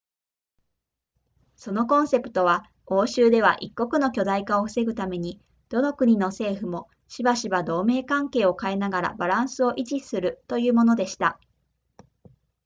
[1.55, 5.39] そのコンセプトは欧州では一国の強大化を防ぐために
[5.69, 11.39] どの国の政府もしばしば同盟関係を変えながらバランスを維持するというものでした